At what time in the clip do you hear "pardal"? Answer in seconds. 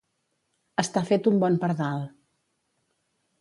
1.65-2.01